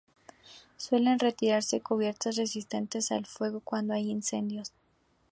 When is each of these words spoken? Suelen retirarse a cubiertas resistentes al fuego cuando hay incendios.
Suelen 0.77 1.19
retirarse 1.19 1.75
a 1.77 1.79
cubiertas 1.79 2.35
resistentes 2.35 3.11
al 3.11 3.27
fuego 3.27 3.59
cuando 3.59 3.93
hay 3.93 4.09
incendios. 4.09 4.73